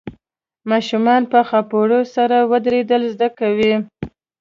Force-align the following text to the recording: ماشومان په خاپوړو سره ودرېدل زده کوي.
ماشومان 0.71 1.21
په 1.31 1.39
خاپوړو 1.49 1.99
سره 2.15 2.37
ودرېدل 2.51 3.03
زده 3.13 3.29
کوي. 3.39 3.73